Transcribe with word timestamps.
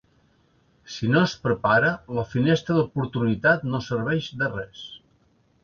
Si 0.93 1.09
no 1.15 1.21
es 1.25 1.35
prepara, 1.43 1.91
la 2.19 2.25
finestra 2.31 2.79
d’oportunitat 2.79 3.69
no 3.75 3.85
serveix 3.91 4.33
de 4.43 4.51
res. 4.59 4.85